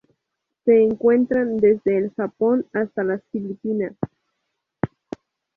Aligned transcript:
Se 0.65 0.81
encuentran 0.81 1.57
desde 1.57 1.95
el 1.99 2.11
Japón 2.15 2.65
hasta 2.73 3.03
las 3.03 3.21
Filipinas. 3.31 3.93